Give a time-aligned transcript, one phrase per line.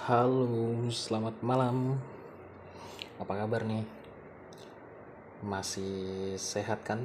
[0.00, 0.48] Halo,
[0.88, 2.00] selamat malam.
[3.20, 3.84] Apa kabar nih?
[5.44, 7.04] Masih sehat kan?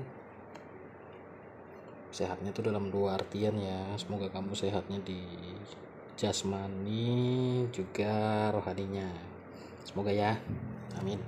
[2.16, 4.00] Sehatnya tuh dalam dua artian ya.
[4.00, 5.20] Semoga kamu sehatnya di
[6.16, 9.12] jasmani juga rohaninya.
[9.84, 10.39] Semoga ya.
[10.96, 11.20] Amin.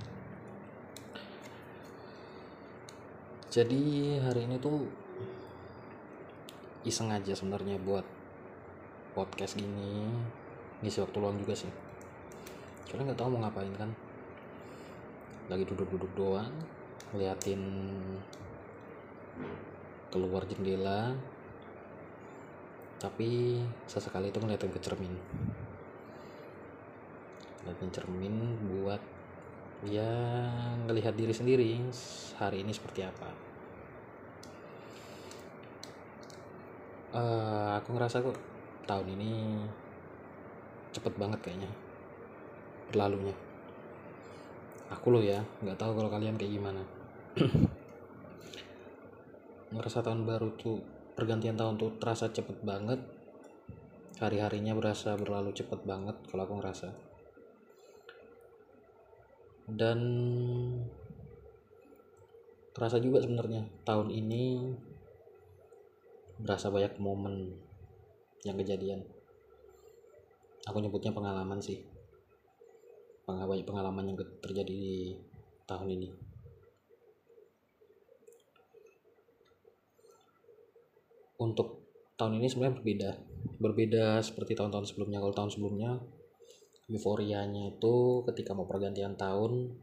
[3.52, 4.88] Jadi hari ini tuh
[6.88, 8.08] iseng aja sebenarnya buat
[9.12, 10.08] podcast gini
[10.82, 11.70] ngisi waktu luang juga sih.
[12.86, 13.90] Soalnya nggak tahu mau ngapain kan.
[15.50, 16.52] Lagi duduk-duduk doang
[17.12, 17.62] ngeliatin
[20.12, 21.12] keluar jendela.
[22.98, 25.14] Tapi sesekali itu ngeliatin ke cermin.
[27.62, 28.34] Ngeliatin cermin
[28.66, 29.02] buat
[29.86, 30.10] ya
[30.90, 31.70] ngelihat diri sendiri
[32.38, 33.30] hari ini seperti apa.
[37.08, 38.36] Uh, aku ngerasa kok
[38.84, 39.64] tahun ini
[40.92, 41.70] cepet banget kayaknya.
[42.88, 43.36] Berlalunya.
[44.88, 46.82] Aku loh ya nggak tahu kalau kalian kayak gimana.
[49.74, 50.80] Ngerasa tahun baru tuh
[51.12, 53.00] pergantian tahun tuh terasa cepet banget.
[54.18, 56.90] Hari-harinya berasa berlalu cepet banget kalau aku ngerasa.
[59.68, 60.00] Dan
[62.72, 64.72] terasa juga sebenarnya tahun ini
[66.38, 67.52] berasa banyak momen
[68.46, 69.04] yang kejadian
[70.66, 71.84] aku nyebutnya pengalaman sih.
[73.28, 75.12] Banyak pengalaman yang terjadi di
[75.68, 76.08] tahun ini.
[81.38, 83.10] Untuk tahun ini sebenarnya berbeda.
[83.60, 85.20] Berbeda seperti tahun-tahun sebelumnya.
[85.20, 85.90] Kalau tahun sebelumnya
[86.88, 89.76] euforianya itu ketika mau pergantian tahun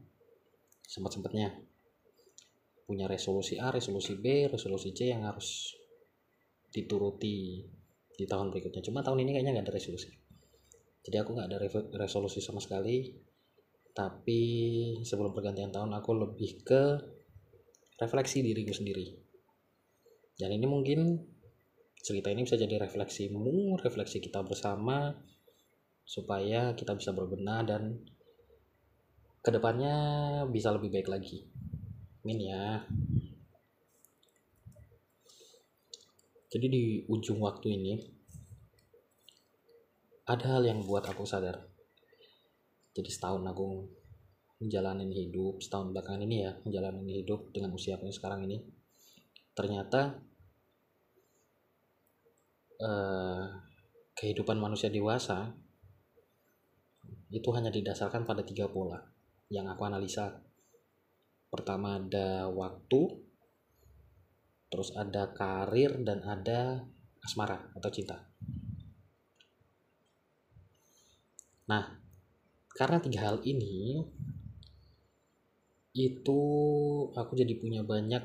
[0.82, 1.54] sempat-sempatnya
[2.82, 5.70] punya resolusi A, resolusi B, resolusi C yang harus
[6.74, 7.62] dituruti
[8.10, 8.82] di tahun berikutnya.
[8.82, 10.25] Cuma tahun ini kayaknya nggak ada resolusi
[11.06, 11.58] jadi aku nggak ada
[12.02, 13.14] resolusi sama sekali.
[13.94, 14.42] Tapi
[15.06, 16.82] sebelum pergantian tahun aku lebih ke
[18.02, 19.14] refleksi diriku sendiri.
[20.34, 21.22] Dan ini mungkin
[22.02, 25.14] cerita ini bisa jadi refleksimu refleksi kita bersama
[26.02, 28.02] supaya kita bisa berbenah dan
[29.40, 29.94] ke depannya
[30.50, 31.46] bisa lebih baik lagi.
[32.26, 32.82] Amin ya.
[36.50, 38.15] Jadi di ujung waktu ini
[40.26, 41.62] ada hal yang buat aku sadar.
[42.90, 43.86] Jadi setahun aku
[44.58, 48.58] menjalani hidup setahun belakangan ini ya menjalani hidup dengan usia aku sekarang ini.
[49.54, 50.18] Ternyata
[52.82, 53.44] eh,
[54.18, 55.54] kehidupan manusia dewasa
[57.30, 58.98] itu hanya didasarkan pada tiga pola
[59.46, 60.42] yang aku analisa.
[61.46, 63.22] Pertama ada waktu
[64.66, 66.82] terus ada karir dan ada
[67.22, 68.26] asmara atau cinta
[71.66, 71.98] Nah,
[72.78, 74.06] karena tiga hal ini
[75.96, 76.40] itu
[77.16, 78.22] aku jadi punya banyak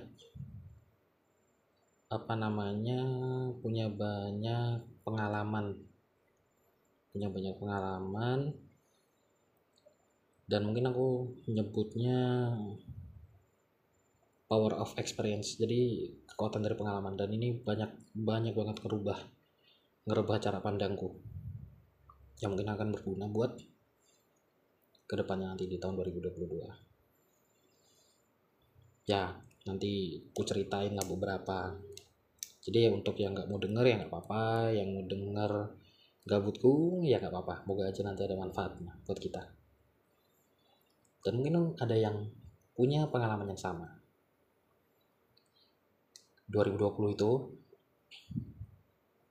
[2.11, 3.01] apa namanya
[3.63, 5.79] punya banyak pengalaman.
[7.11, 8.39] Punya banyak pengalaman
[10.51, 12.19] dan mungkin aku menyebutnya
[14.51, 15.55] power of experience.
[15.55, 17.15] Jadi kekuatan dari pengalaman.
[17.15, 19.19] Dan ini banyak banyak banget ngerubah
[20.05, 21.13] ngerubah cara pandangku
[22.41, 23.61] yang mungkin akan berguna buat
[25.05, 26.91] ke depannya nanti di tahun 2022
[29.09, 29.33] ya
[29.65, 31.75] nanti ku ceritain lah beberapa.
[32.61, 35.51] Jadi ya untuk yang nggak mau denger ya nggak apa-apa yang mau denger
[36.25, 37.65] gabutku ya nggak apa-apa.
[37.65, 39.41] Moga aja nanti ada manfaatnya buat kita.
[41.21, 42.29] Dan mungkin ada yang
[42.73, 43.89] punya pengalaman yang sama.
[46.49, 47.31] 2020 itu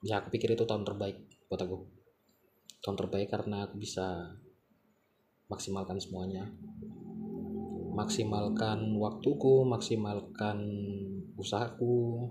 [0.00, 1.20] ya aku pikir itu tahun terbaik
[1.52, 1.99] buat aku
[2.80, 4.36] tahun terbaik karena aku bisa
[5.52, 6.48] maksimalkan semuanya.
[7.90, 10.58] Maksimalkan waktuku maksimalkan
[11.36, 12.30] usahaku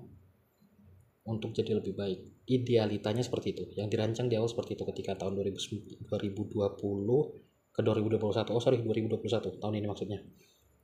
[1.28, 2.20] untuk jadi lebih baik.
[2.50, 3.64] Idealitanya seperti itu.
[3.78, 6.10] Yang dirancang di awal seperti itu ketika tahun 2020
[7.70, 10.20] ke 2021 oh sorry 2021 tahun ini maksudnya.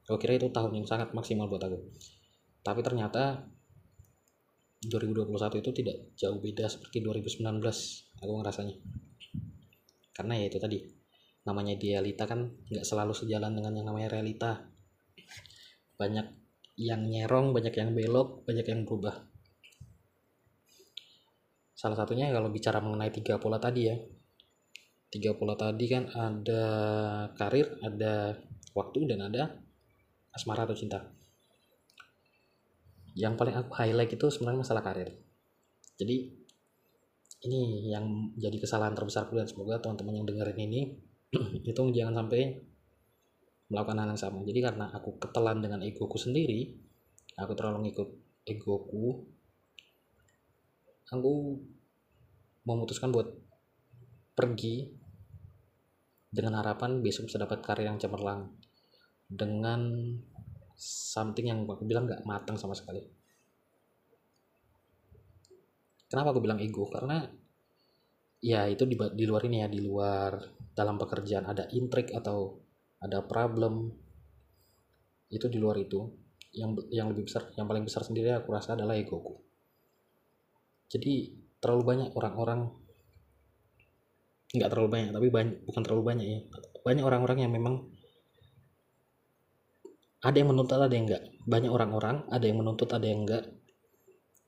[0.06, 1.82] Aku kira itu tahun yang sangat maksimal buat aku.
[2.62, 3.42] Tapi ternyata
[4.86, 5.34] 2021
[5.66, 7.42] itu tidak jauh beda seperti 2019
[8.22, 8.76] aku ngerasanya
[10.16, 10.80] karena ya itu tadi
[11.46, 14.66] namanya idealita kan nggak selalu sejalan dengan yang namanya realita
[15.96, 16.28] banyak
[16.76, 19.16] yang nyerong banyak yang belok banyak yang berubah.
[21.76, 23.96] Salah satunya kalau bicara mengenai tiga pola tadi ya.
[25.08, 26.64] Tiga pola tadi kan ada
[27.40, 28.36] karir ada
[28.76, 29.64] waktu dan ada
[30.36, 31.00] asmara atau cinta.
[33.16, 35.16] Yang paling aku highlight itu sebenarnya masalah karir.
[35.96, 36.35] Jadi
[37.44, 40.82] ini yang jadi kesalahan terbesarku dan semoga teman-teman yang dengerin ini
[41.70, 42.64] itu jangan sampai
[43.68, 44.40] melakukan hal yang sama.
[44.48, 46.86] Jadi karena aku ketelan dengan egoku sendiri
[47.36, 48.10] aku terlalu ngikut
[48.48, 49.28] egoku
[51.12, 51.34] aku
[52.66, 53.30] memutuskan buat
[54.34, 54.90] pergi
[56.32, 58.52] dengan harapan besok bisa dapat karya yang cemerlang
[59.28, 60.12] dengan
[60.76, 63.00] something yang aku bilang gak matang sama sekali
[66.10, 66.88] kenapa aku bilang ego?
[66.90, 67.24] Karena
[68.42, 70.38] ya itu di, di luar ini ya di luar
[70.74, 71.46] dalam pekerjaan.
[71.50, 72.60] Ada intrik atau
[73.02, 73.92] ada problem
[75.30, 76.06] itu di luar itu.
[76.56, 79.36] Yang yang lebih besar yang paling besar sendiri aku rasa adalah egoku.
[80.88, 82.72] Jadi terlalu banyak orang-orang
[84.56, 86.40] nggak terlalu banyak tapi banyak bukan terlalu banyak ya.
[86.86, 87.92] Banyak orang-orang yang memang
[90.26, 93.46] ada yang menuntut ada yang enggak banyak orang-orang ada yang menuntut ada yang enggak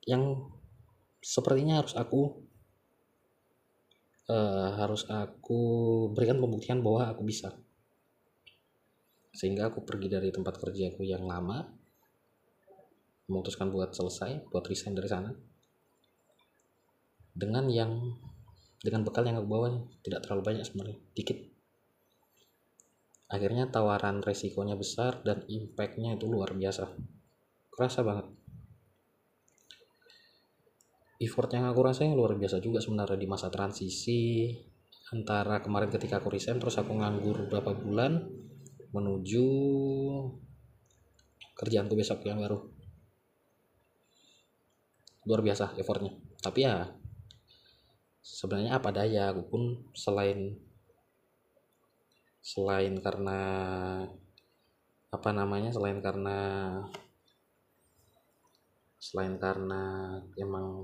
[0.09, 0.24] yang
[1.22, 2.48] sepertinya harus aku
[4.30, 5.62] uh, harus aku
[6.14, 7.56] berikan pembuktian bahwa aku bisa.
[9.34, 11.66] Sehingga aku pergi dari tempat kerjaku yang lama
[13.28, 15.31] memutuskan buat selesai buat resign dari sana.
[17.38, 18.18] Dengan yang
[18.81, 19.68] dengan bekal yang aku bawa
[20.02, 21.38] tidak terlalu banyak sebenarnya dikit.
[23.28, 26.88] Akhirnya tawaran resikonya besar dan impactnya itu luar biasa.
[27.68, 28.47] Kerasa banget
[31.18, 34.54] effort yang aku rasain luar biasa juga sebenarnya di masa transisi.
[35.08, 38.28] Antara kemarin ketika aku resign terus aku nganggur beberapa bulan
[38.92, 39.46] menuju
[41.58, 42.60] kerjaanku besok yang baru.
[45.25, 46.14] Luar biasa effortnya.
[46.44, 46.92] Tapi ya
[48.22, 49.62] sebenarnya apa daya aku pun
[49.96, 50.60] selain
[52.44, 53.40] selain karena
[55.08, 56.40] apa namanya selain karena
[59.00, 60.84] selain karena emang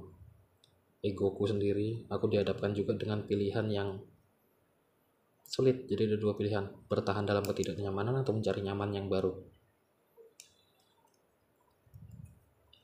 [1.03, 3.99] egoku sendiri aku dihadapkan juga dengan pilihan yang
[5.43, 5.85] sulit.
[5.85, 9.35] Jadi ada dua pilihan bertahan dalam ketidaknyamanan atau mencari nyaman yang baru.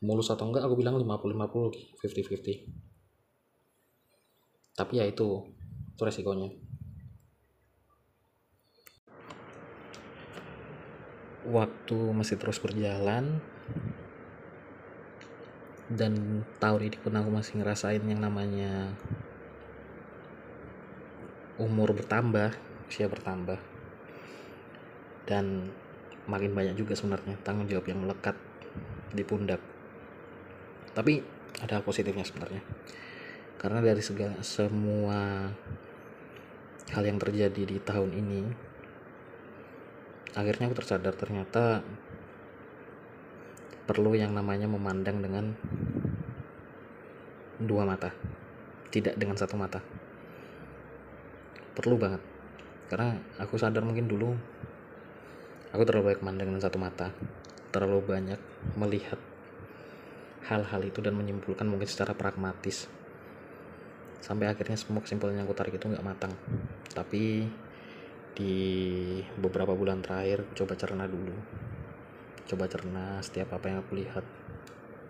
[0.04, 2.90] Mulus atau enggak aku bilang 50-50 50-50
[4.80, 5.44] tapi ya itu
[5.92, 6.56] itu resikonya.
[11.52, 13.44] Waktu masih terus berjalan
[15.90, 18.94] dan tahun ini pun aku masih ngerasain yang namanya
[21.58, 22.54] umur bertambah
[22.90, 23.62] usia bertambah.
[25.30, 25.70] Dan
[26.26, 28.34] makin banyak juga sebenarnya tanggung jawab yang melekat
[29.14, 29.62] di pundak.
[30.98, 31.22] Tapi
[31.62, 32.66] ada positifnya sebenarnya.
[33.62, 35.54] Karena dari segala semua
[36.90, 38.42] hal yang terjadi di tahun ini
[40.34, 41.86] akhirnya aku tersadar ternyata
[43.90, 45.50] perlu yang namanya memandang dengan
[47.58, 48.14] dua mata
[48.94, 49.82] tidak dengan satu mata.
[51.74, 52.22] Perlu banget.
[52.86, 54.30] Karena aku sadar mungkin dulu
[55.74, 57.14] aku terlalu banyak memandang dengan satu mata
[57.70, 58.42] terlalu banyak
[58.78, 59.18] melihat
[60.50, 62.86] hal-hal itu dan menyimpulkan mungkin secara pragmatis.
[64.22, 66.34] Sampai akhirnya semua kesimpulan yang aku tarik itu nggak matang.
[66.94, 67.46] Tapi
[68.38, 68.54] di
[69.38, 71.34] beberapa bulan terakhir coba cerna dulu
[72.50, 74.26] coba cerna setiap apa yang aku lihat.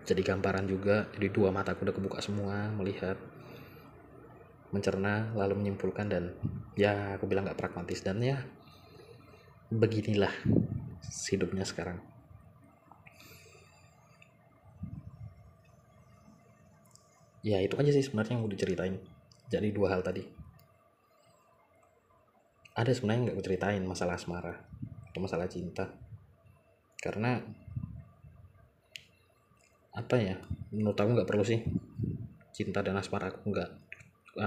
[0.04, 3.16] Jadi gambaran juga jadi dua mata aku udah kebuka semua melihat
[4.76, 6.24] mencerna lalu menyimpulkan dan
[6.78, 8.44] ya aku bilang gak pragmatis dan ya
[9.72, 10.34] beginilah
[11.32, 12.04] hidupnya sekarang.
[17.40, 19.00] Ya itu aja sih sebenarnya yang udah diceritain.
[19.48, 20.28] Jadi dua hal tadi.
[22.76, 24.56] Ada sebenarnya nggak ceritain masalah asmara
[25.12, 26.09] atau masalah cinta
[27.00, 27.40] karena
[29.96, 30.36] apa ya
[30.76, 31.64] menurut aku nggak perlu sih.
[32.52, 33.70] Cinta dan asmara aku nggak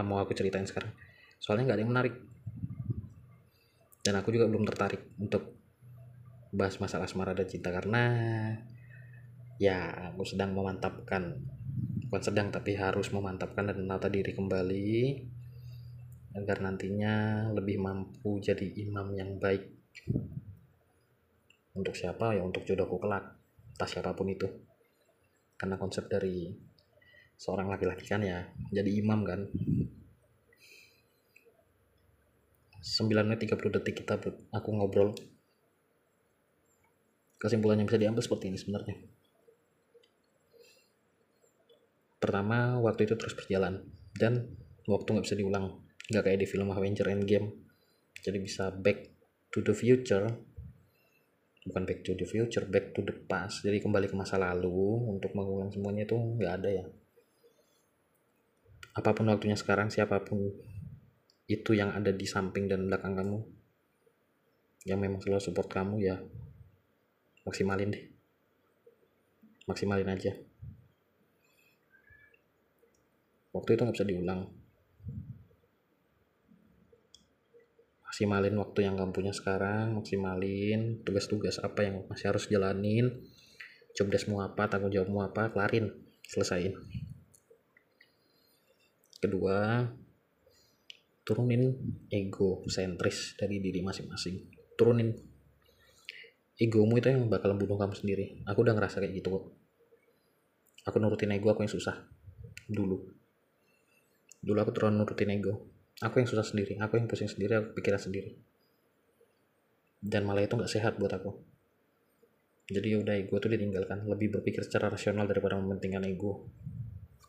[0.04, 0.92] mau aku ceritain sekarang.
[1.40, 2.14] Soalnya nggak ada yang menarik.
[4.02, 5.56] Dan aku juga belum tertarik untuk
[6.52, 8.04] bahas masalah asmara dan cinta karena
[9.56, 11.40] ya aku sedang memantapkan
[12.10, 14.92] bukan sedang tapi harus memantapkan dan menata diri kembali.
[16.32, 19.68] Agar nantinya lebih mampu jadi imam yang baik
[21.72, 22.36] untuk siapa?
[22.36, 23.36] Ya untuk jodohku kelak.
[23.76, 24.48] Entah siapa pun itu.
[25.56, 26.52] Karena konsep dari
[27.38, 29.40] seorang laki-laki kan ya jadi imam kan.
[32.82, 34.18] 9 menit 30 detik kita
[34.50, 35.14] aku ngobrol.
[37.38, 38.96] Kesimpulan yang bisa diambil seperti ini sebenarnya.
[42.18, 43.82] Pertama waktu itu terus berjalan.
[44.14, 44.54] Dan
[44.86, 45.82] waktu nggak bisa diulang.
[46.10, 47.50] Nggak kayak di film Avenger Endgame.
[48.22, 49.10] Jadi bisa back
[49.50, 50.51] to the future
[51.62, 53.62] bukan back to the future back to the past.
[53.62, 56.84] Jadi kembali ke masa lalu untuk mengulang semuanya itu nggak ada ya.
[58.92, 60.52] Apa pun waktunya sekarang siapa pun
[61.48, 63.38] itu yang ada di samping dan belakang kamu
[64.86, 66.16] yang memang selalu support kamu ya
[67.46, 68.04] maksimalin deh.
[69.70, 70.34] Maksimalin aja.
[73.52, 74.61] Waktu itu nggak bisa diulang
[78.12, 83.08] maksimalin waktu yang kamu punya sekarang maksimalin tugas-tugas apa yang masih harus jalanin.
[83.96, 85.88] Jobdeskmu apa tanggung jawabmu apa kelarin
[86.28, 86.76] selesain.
[89.16, 89.88] Kedua
[91.24, 91.72] turunin
[92.12, 94.44] ego sentris dari diri masing-masing.
[94.76, 95.08] Turunin.
[96.60, 98.44] Egomu itu yang bakal membunuh kamu sendiri.
[98.44, 99.44] Aku udah ngerasa kayak gitu kok.
[100.84, 101.96] Aku nurutin ego aku yang susah.
[102.68, 103.08] Dulu.
[104.44, 106.76] Dulu aku terlalu nurutin ego aku yang susah sendiri.
[106.82, 108.34] Aku yang pusing sendiri aku pikiran sendiri.
[110.02, 111.30] Dan malah itu nggak sehat buat aku.
[112.66, 114.02] Jadi ya udah ego tuh ditinggalkan.
[114.10, 116.50] Lebih berpikir secara rasional daripada mementingkan ego.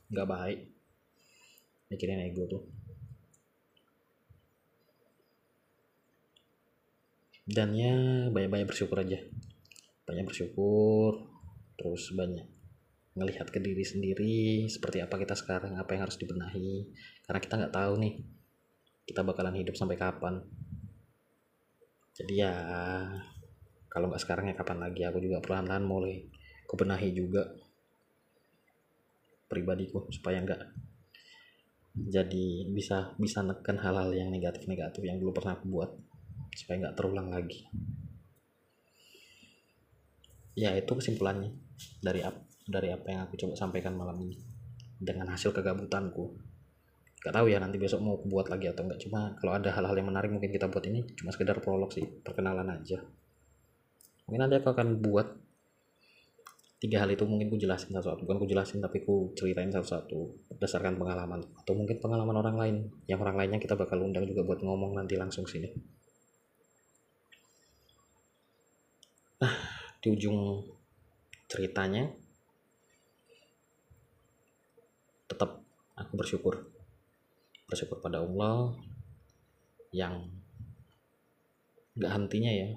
[0.10, 0.60] Nggak baik.
[1.94, 2.64] Mikirin ego tuh.
[7.44, 7.94] Dan ya
[8.34, 9.22] banyak-banyak bersyukur aja.
[10.10, 11.30] Banyak bersyukur.
[11.78, 12.48] Terus banyak
[13.14, 16.90] ngelihat ke diri sendiri seperti apa kita sekarang apa yang harus dibenahi.
[17.28, 18.14] Karena kita nggak tahu nih
[19.04, 20.40] kita bakalan hidup sampai kapan?
[22.14, 22.54] Jadi ya
[23.90, 25.02] kalau nggak sekarang ya kapan lagi?
[25.06, 26.26] Aku juga perlahan-lahan mulai
[26.70, 27.46] kubenahi juga
[29.50, 30.62] pribadiku supaya nggak
[31.94, 35.92] jadi bisa bisa neken hal-hal yang negatif-negatif yang dulu pernah aku buat
[36.58, 37.70] supaya nggak terulang lagi.
[40.58, 41.54] Ya itu kesimpulannya
[42.02, 42.26] dari
[42.66, 44.38] dari apa yang aku coba sampaikan malam ini
[44.98, 46.53] dengan hasil kegabutanku
[47.24, 50.12] Gak tahu ya nanti besok mau buat lagi atau enggak cuma kalau ada hal-hal yang
[50.12, 53.00] menarik mungkin kita buat ini cuma sekedar prolog sih perkenalan aja.
[54.28, 55.28] Mungkin nanti aku akan buat
[56.84, 58.28] tiga hal itu mungkin ku jelasin satu-satu.
[58.28, 61.40] Bukan ku jelasin tapi ku ceritain satu-satu berdasarkan pengalaman.
[61.64, 62.76] Atau mungkin pengalaman orang lain.
[63.08, 65.72] Yang orang lainnya kita bakal undang juga buat ngomong nanti langsung sini.
[69.40, 69.56] Nah
[70.04, 70.60] di ujung
[71.48, 72.12] ceritanya
[75.32, 75.64] tetap
[75.96, 76.73] aku bersyukur
[77.74, 78.78] bersyukur pada Allah
[79.90, 80.30] yang
[81.98, 82.70] gak hentinya ya.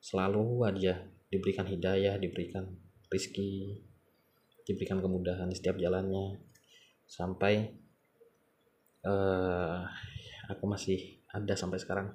[0.00, 2.64] Selalu aja diberikan hidayah diberikan
[3.12, 3.76] rizki
[4.64, 6.40] diberikan kemudahan di setiap jalannya.
[7.04, 7.70] Sampai
[9.04, 9.84] uh,
[10.48, 12.08] aku masih ada sampai sekarang.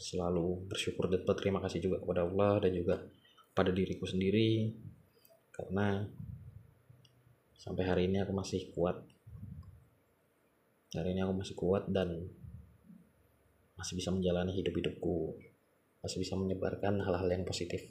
[0.00, 2.96] Selalu bersyukur dan berterima kasih juga kepada Allah dan juga
[3.52, 4.72] pada diriku sendiri.
[5.52, 6.00] Karena
[7.60, 8.96] sampai hari ini aku masih kuat
[10.90, 12.26] hari ini aku masih kuat dan
[13.78, 15.38] masih bisa menjalani hidup-hidupku.
[16.02, 17.84] Masih bisa menyebarkan hal-hal yang positif.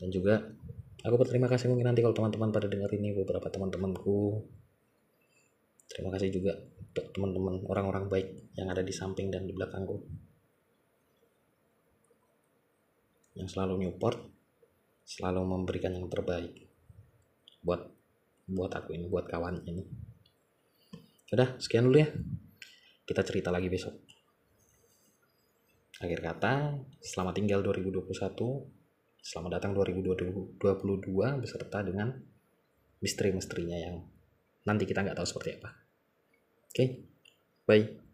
[0.00, 0.40] Dan juga
[1.04, 4.42] aku berterima kasih mungkin nanti kalau teman-teman pada dengar ini beberapa teman-temanku.
[5.90, 8.28] Terima kasih juga untuk teman-teman orang-orang baik
[8.58, 10.02] yang ada di samping dan di belakangku.
[13.38, 14.18] Yang selalu nyupport
[15.06, 16.70] selalu memberikan yang terbaik
[17.66, 17.82] buat
[18.46, 20.09] buat aku ini buat kawan ini
[21.30, 22.10] Udah, sekian dulu ya.
[23.06, 23.94] Kita cerita lagi besok.
[26.02, 28.10] Akhir kata, selamat tinggal 2021.
[29.22, 30.58] Selamat datang 2022
[31.38, 32.18] beserta dengan
[32.98, 34.02] misteri-misterinya yang
[34.66, 35.70] nanti kita nggak tahu seperti apa.
[36.66, 36.88] Oke, okay?
[37.62, 38.09] bye.